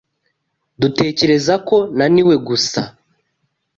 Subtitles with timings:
[0.81, 2.81] Dutekereza ko naniwe gusa